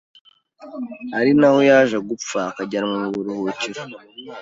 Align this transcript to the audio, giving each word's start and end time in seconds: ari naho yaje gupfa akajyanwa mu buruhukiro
ari 1.17 1.31
naho 1.39 1.59
yaje 1.69 1.97
gupfa 2.09 2.37
akajyanwa 2.49 2.95
mu 3.03 3.09
buruhukiro 3.15 3.81